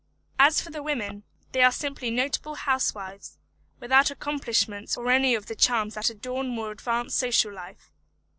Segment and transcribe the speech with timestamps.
[0.39, 1.21] As for the women,
[1.51, 3.37] they are simply notable housewives;
[3.79, 7.91] without accomplishments or any of the charms that adorn more advanced social life.